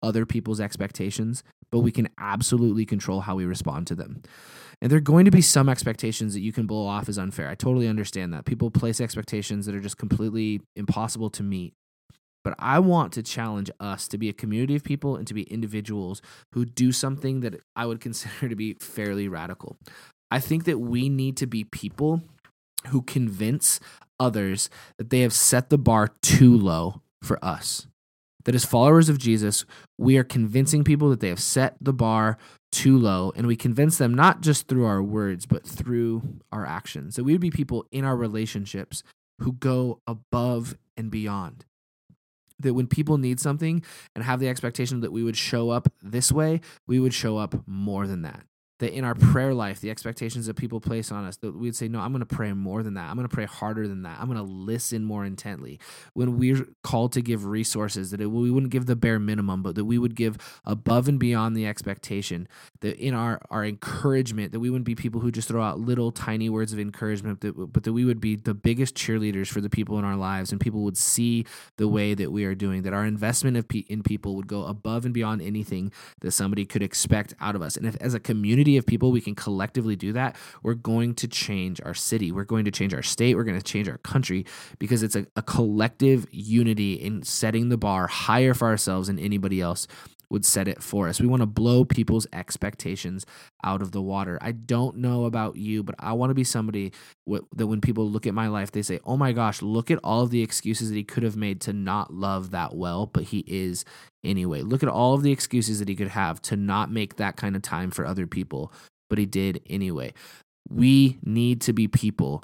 other 0.06 0.26
people's 0.26 0.60
expectations, 0.60 1.44
but 1.72 1.80
we 1.80 1.92
hmm. 1.92 1.96
can 1.96 2.10
absolutely 2.20 2.86
control 2.86 3.22
how 3.22 3.36
we 3.36 3.46
respond 3.46 3.88
to 3.88 3.96
them. 3.96 4.22
And 4.82 4.92
there 4.92 4.98
are 4.98 5.02
going 5.02 5.26
to 5.26 5.32
be 5.32 5.42
some 5.42 5.70
expectations 5.70 6.34
that 6.34 6.42
you 6.42 6.52
can 6.52 6.68
blow 6.68 6.86
off 6.86 7.10
as 7.10 7.18
unfair. 7.18 7.50
I 7.50 7.56
totally 7.56 7.88
understand 7.88 8.34
that. 8.34 8.46
People 8.46 8.70
place 8.70 9.00
expectations 9.00 9.66
that 9.66 9.76
are 9.76 9.82
just 9.82 9.98
completely 9.98 10.62
impossible 10.76 11.30
to 11.32 11.44
meet. 11.44 11.74
But 12.44 12.56
I 12.60 12.78
want 12.80 13.12
to 13.14 13.24
challenge 13.24 13.72
us 13.80 14.08
to 14.10 14.18
be 14.18 14.30
a 14.30 14.34
community 14.34 14.76
of 14.76 14.84
people 14.84 15.16
and 15.16 15.26
to 15.28 15.34
be 15.34 15.44
individuals 15.44 16.22
who 16.54 16.66
do 16.66 16.92
something 16.92 17.40
that 17.40 17.56
I 17.76 17.86
would 17.86 18.00
consider 18.08 18.50
to 18.50 18.56
be 18.56 18.76
fairly 18.80 19.28
radical. 19.28 19.78
I 20.30 20.40
think 20.40 20.66
that 20.66 20.80
we 20.80 21.10
need 21.10 21.38
to 21.38 21.48
be 21.48 21.64
people 21.64 22.22
who 22.88 23.02
convince 23.02 23.80
others 24.20 24.70
that 24.98 25.10
they 25.10 25.22
have 25.22 25.34
set 25.34 25.70
the 25.70 25.78
bar 25.78 26.10
too 26.22 26.56
low 26.56 27.02
for 27.24 27.44
us. 27.44 27.88
That 28.46 28.56
as 28.56 28.66
followers 28.66 29.10
of 29.10 29.18
Jesus, 29.18 29.66
we 29.98 30.18
are 30.18 30.24
convincing 30.24 30.84
people 30.84 31.10
that 31.10 31.20
they 31.20 31.30
have 31.30 31.40
set 31.40 31.76
the 31.82 31.94
bar 31.94 32.38
too 32.72 32.98
low, 32.98 33.34
and 33.36 33.48
we 33.48 33.56
convince 33.56 33.98
them 33.98 34.14
not 34.14 34.42
just 34.42 34.68
through 34.68 34.86
our 34.86 35.02
words, 35.02 35.46
but 35.46 35.66
through 35.66 36.40
our 36.52 36.66
actions. 36.66 37.16
That 37.16 37.24
we 37.24 37.34
would 37.34 37.42
be 37.42 37.52
people 37.52 37.86
in 37.92 38.06
our 38.06 38.16
relationships 38.16 39.04
who 39.40 39.54
go 39.54 40.00
above 40.08 40.78
and 40.96 41.12
beyond 41.12 41.66
that 42.58 42.74
when 42.74 42.88
people 42.88 43.18
need 43.18 43.38
something 43.40 43.84
and 44.16 44.24
have 44.24 44.40
the 44.40 44.48
expectation 44.48 45.02
that 45.02 45.12
we 45.12 45.24
would 45.24 45.36
show 45.36 45.72
up 45.72 45.92
this 46.02 46.32
way, 46.32 46.62
we 46.88 47.02
would 47.02 47.14
show 47.14 47.38
up 47.38 47.54
more 47.68 48.08
than 48.08 48.22
that 48.22 48.46
that 48.80 48.94
in 48.94 49.06
our 49.06 49.16
prayer 49.16 49.54
life, 49.54 49.80
the 49.80 49.90
expectations 49.90 50.48
that 50.48 50.56
people 50.56 50.82
place 50.82 51.12
on 51.12 51.26
us, 51.26 51.38
that 51.38 51.56
we'd 51.56 51.76
say, 51.76 51.88
No, 51.88 52.00
I'm 52.00 52.12
going 52.12 52.26
to 52.26 52.36
pray 52.36 52.52
more 52.54 52.84
than 52.84 52.96
that. 52.96 53.10
I'm 53.10 53.16
going 53.16 53.28
to 53.28 53.34
pray 53.34 53.46
harder 53.46 53.88
than 53.88 54.04
that. 54.04 54.20
I'm 54.20 54.28
going 54.28 54.38
to 54.38 54.52
listen 54.52 55.06
more 55.06 55.26
intently. 55.26 55.80
When 56.14 56.38
we're 56.38 56.68
called 56.84 57.14
to 57.14 57.22
give 57.22 57.46
resources, 57.46 58.12
that 58.12 58.20
it, 58.20 58.28
we 58.28 58.52
wouldn't 58.52 58.72
give 58.72 58.86
the 58.86 58.96
bare 58.96 59.20
minimum, 59.20 59.64
but 59.64 59.76
that 59.76 59.86
we 59.86 59.98
would 59.98 60.16
give 60.16 60.38
above 60.66 61.08
and 61.08 61.20
beyond 61.20 61.56
the 61.56 61.66
expectation. 61.66 62.48
That 62.82 62.98
in 62.98 63.14
our, 63.14 63.42
our 63.50 63.64
encouragement, 63.64 64.52
that 64.52 64.60
we 64.60 64.70
wouldn't 64.70 64.86
be 64.86 64.96
people 64.96 65.22
who 65.22 65.32
just 65.32 65.48
throw 65.48 65.64
out 65.64 65.80
little 65.80 66.12
tiny 66.12 66.50
words 66.50 66.74
of 66.74 66.80
encouragement, 66.80 67.42
that, 67.42 67.54
but 67.54 67.84
that 67.84 67.94
we 67.94 68.04
would 68.04 68.20
be 68.20 68.36
the 68.36 68.54
biggest 68.54 68.96
cheerleaders 68.96 69.48
for 69.48 69.62
the 69.62 69.70
people 69.70 69.98
in 69.98 70.06
our 70.06 70.18
lives 70.18 70.52
and 70.52 70.60
people 70.60 70.82
would 70.82 70.98
see 70.98 71.46
the 71.78 71.88
way 71.88 72.14
that 72.14 72.32
we 72.32 72.44
are 72.44 72.56
doing, 72.56 72.82
that 72.82 72.94
our 72.94 73.06
investment 73.06 73.72
in 73.88 74.04
people 74.04 74.36
would 74.36 74.48
go 74.48 74.66
above 74.66 75.06
and 75.06 75.14
beyond 75.14 75.42
anything 75.42 75.92
that 76.22 76.32
somebody 76.32 76.66
could 76.66 76.84
expect 76.84 77.34
out 77.40 77.56
of 77.56 77.62
us. 77.62 77.78
And 77.78 77.86
if 77.86 77.96
as 77.98 78.14
a 78.14 78.20
community, 78.20 78.65
community 78.66 78.78
of 78.78 78.86
people, 78.86 79.12
we 79.12 79.22
can 79.22 79.36
collectively 79.36 79.96
do 79.96 80.14
that, 80.14 80.36
we're 80.64 80.74
going 80.74 81.14
to 81.16 81.28
change 81.28 81.80
our 81.86 81.94
city. 81.94 82.32
We're 82.32 82.46
going 82.46 82.66
to 82.66 82.72
change 82.72 82.94
our 82.94 83.04
state. 83.04 83.36
We're 83.36 83.44
going 83.44 83.60
to 83.60 83.64
change 83.64 83.88
our 83.88 84.00
country 84.00 84.46
because 84.80 85.04
it's 85.04 85.16
a, 85.16 85.28
a 85.36 85.42
collective 85.42 86.26
unity 86.32 86.94
in 86.94 87.24
setting 87.24 87.70
the 87.70 87.78
bar 87.78 88.08
higher 88.08 88.54
for 88.54 88.68
ourselves 88.68 89.08
than 89.08 89.20
anybody 89.20 89.62
else 89.62 89.88
would 90.30 90.46
set 90.46 90.68
it 90.68 90.82
for 90.82 91.08
us. 91.08 91.20
We 91.22 91.28
want 91.28 91.42
to 91.42 91.48
blow 91.48 91.86
people's 91.86 92.28
expectations 92.34 93.26
out 93.64 93.82
of 93.82 93.92
the 93.92 94.02
water. 94.02 94.38
I 94.42 94.52
don't 94.52 94.98
know 94.98 95.26
about 95.26 95.56
you, 95.56 95.84
but 95.84 95.96
I 96.00 96.14
want 96.14 96.30
to 96.30 96.36
be 96.36 96.44
somebody 96.44 96.92
that 97.28 97.68
when 97.68 97.82
people 97.82 98.10
look 98.10 98.28
at 98.28 98.34
my 98.34 98.48
life, 98.48 98.72
they 98.72 98.82
say, 98.82 99.00
oh 99.06 99.18
my 99.18 99.32
gosh, 99.32 99.62
look 99.62 99.92
at 99.92 100.00
all 100.04 100.22
of 100.24 100.32
the 100.32 100.42
excuses 100.42 100.90
that 100.90 100.96
he 100.96 101.04
could 101.04 101.24
have 101.24 101.36
made 101.36 101.62
to 101.62 101.74
not 101.74 102.14
love 102.14 102.52
that 102.52 102.76
well, 102.76 103.06
but 103.06 103.24
he 103.24 103.44
is 103.48 103.86
anyway. 104.24 104.62
Look 104.62 104.84
at 104.84 104.90
all 104.90 105.14
of 105.14 105.24
the 105.24 105.32
excuses 105.32 105.80
that 105.80 105.88
he 105.90 105.96
could 105.96 106.10
have 106.10 106.42
to 106.44 106.56
not 106.56 106.92
make 106.92 107.16
that 107.18 107.36
kind 107.36 107.56
of 107.56 107.62
time 107.62 107.92
for 107.92 108.06
other 108.06 108.28
people, 108.28 108.72
but 109.10 109.18
he 109.18 109.26
did 109.26 109.62
anyway. 109.70 110.14
We 110.70 111.20
need 111.24 111.62
to 111.62 111.74
be 111.74 111.88
people 111.88 112.44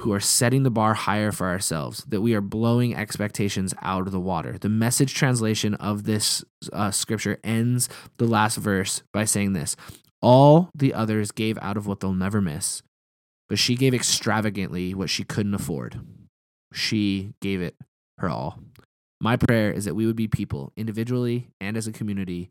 who 0.00 0.12
are 0.12 0.20
setting 0.20 0.62
the 0.62 0.70
bar 0.70 0.94
higher 0.94 1.32
for 1.32 1.46
ourselves, 1.46 2.04
that 2.08 2.20
we 2.20 2.34
are 2.34 2.40
blowing 2.40 2.94
expectations 2.94 3.72
out 3.82 4.06
of 4.06 4.12
the 4.12 4.20
water. 4.20 4.58
The 4.58 4.68
message 4.68 5.14
translation 5.14 5.74
of 5.74 6.04
this 6.04 6.44
uh, 6.72 6.90
scripture 6.90 7.38
ends 7.42 7.88
the 8.18 8.26
last 8.26 8.56
verse 8.56 9.02
by 9.12 9.24
saying 9.24 9.54
this 9.54 9.74
All 10.20 10.70
the 10.74 10.92
others 10.92 11.30
gave 11.30 11.58
out 11.62 11.76
of 11.76 11.86
what 11.86 12.00
they'll 12.00 12.12
never 12.12 12.40
miss, 12.40 12.82
but 13.48 13.58
she 13.58 13.74
gave 13.74 13.94
extravagantly 13.94 14.94
what 14.94 15.10
she 15.10 15.24
couldn't 15.24 15.54
afford. 15.54 16.00
She 16.72 17.32
gave 17.40 17.62
it 17.62 17.74
her 18.18 18.28
all. 18.28 18.58
My 19.18 19.36
prayer 19.36 19.70
is 19.72 19.86
that 19.86 19.94
we 19.94 20.04
would 20.06 20.16
be 20.16 20.28
people, 20.28 20.72
individually 20.76 21.48
and 21.58 21.76
as 21.76 21.86
a 21.86 21.92
community, 21.92 22.50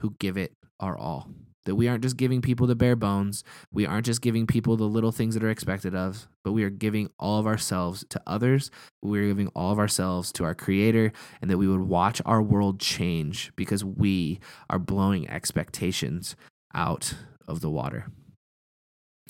who 0.00 0.14
give 0.18 0.38
it 0.38 0.52
our 0.80 0.96
all. 0.96 1.28
That 1.66 1.74
we 1.74 1.86
aren't 1.86 2.02
just 2.02 2.16
giving 2.16 2.40
people 2.40 2.66
the 2.66 2.74
bare 2.74 2.96
bones, 2.96 3.44
we 3.70 3.84
aren't 3.84 4.06
just 4.06 4.22
giving 4.22 4.46
people 4.46 4.76
the 4.76 4.84
little 4.84 5.12
things 5.12 5.34
that 5.34 5.44
are 5.44 5.50
expected 5.50 5.94
of, 5.94 6.26
but 6.42 6.52
we 6.52 6.64
are 6.64 6.70
giving 6.70 7.10
all 7.18 7.38
of 7.38 7.46
ourselves 7.46 8.04
to 8.08 8.20
others. 8.26 8.70
We 9.02 9.20
are 9.20 9.28
giving 9.28 9.48
all 9.48 9.72
of 9.72 9.78
ourselves 9.78 10.32
to 10.32 10.44
our 10.44 10.54
Creator, 10.54 11.12
and 11.42 11.50
that 11.50 11.58
we 11.58 11.68
would 11.68 11.82
watch 11.82 12.22
our 12.24 12.42
world 12.42 12.80
change 12.80 13.52
because 13.56 13.84
we 13.84 14.40
are 14.70 14.78
blowing 14.78 15.28
expectations 15.28 16.34
out 16.74 17.14
of 17.46 17.60
the 17.60 17.70
water. 17.70 18.06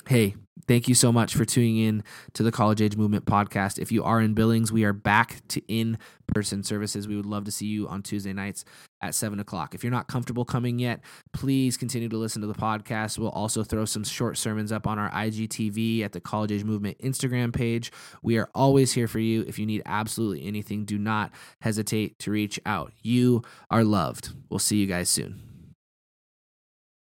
Hey, 0.09 0.37
thank 0.69 0.87
you 0.87 0.95
so 0.95 1.11
much 1.11 1.35
for 1.35 1.45
tuning 1.45 1.79
in 1.79 2.05
to 2.35 2.45
the 2.45 2.53
College 2.53 2.81
Age 2.81 2.97
Movement 2.97 3.25
podcast. 3.25 3.79
If 3.79 3.91
you 3.91 4.05
are 4.05 4.21
in 4.21 4.35
Billings, 4.35 4.71
we 4.71 4.85
are 4.85 4.93
back 4.93 5.41
to 5.49 5.61
in 5.67 5.99
person 6.33 6.63
services. 6.63 7.09
We 7.09 7.17
would 7.17 7.27
love 7.27 7.45
to 7.45 7.51
see 7.51 7.67
you 7.67 7.89
on 7.89 8.03
Tuesday 8.03 8.33
nights 8.33 8.65
at 9.03 9.15
7 9.15 9.39
o'clock. 9.41 9.75
If 9.75 9.85
you're 9.85 9.91
not 9.91 10.09
comfortable 10.09 10.45
coming 10.45 10.79
yet, 10.79 11.01
please 11.33 11.77
continue 11.77 12.09
to 12.09 12.17
listen 12.17 12.41
to 12.43 12.49
the 12.49 12.55
podcast. 12.55 13.19
We'll 13.19 13.31
also 13.31 13.63
throw 13.63 13.85
some 13.85 14.05
short 14.05 14.39
sermons 14.39 14.73
up 14.73 14.87
on 14.87 14.99
our 14.99 15.11
IGTV 15.11 16.03
at 16.03 16.13
the 16.13 16.21
College 16.21 16.53
Age 16.53 16.65
Movement 16.65 16.99
Instagram 16.99 17.53
page. 17.55 17.93
We 18.23 18.39
are 18.39 18.49
always 18.55 18.93
here 18.93 19.09
for 19.09 19.19
you. 19.19 19.45
If 19.47 19.59
you 19.59 19.67
need 19.67 19.83
absolutely 19.87 20.47
anything, 20.47 20.85
do 20.85 20.99
not 20.99 21.33
hesitate 21.61 22.19
to 22.21 22.31
reach 22.31 22.59
out. 22.67 22.93
You 23.03 23.43
are 23.71 23.85
loved. 23.85 24.31
We'll 24.49 24.59
see 24.59 24.77
you 24.77 24.87
guys 24.87 25.09
soon. 25.09 25.56